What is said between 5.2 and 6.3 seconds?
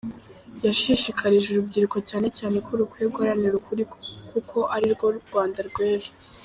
Rwanda rw’ejo.